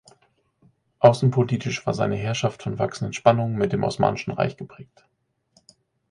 [0.97, 5.05] Außenpolitisch war seine Herrschaft von wachsenden Spannungen mit dem Osmanischen Reich geprägt.